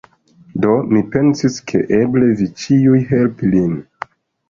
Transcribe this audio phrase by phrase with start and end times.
[0.63, 3.81] Do, mi pensis, ke eble vi ĉiuj helpi lin